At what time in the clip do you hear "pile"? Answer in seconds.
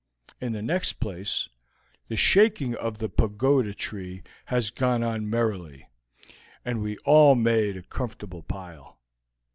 8.41-8.97